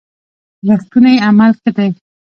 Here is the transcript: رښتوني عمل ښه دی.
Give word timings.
رښتوني 0.67 1.15
عمل 1.27 1.51
ښه 1.59 1.69
دی. 1.77 1.89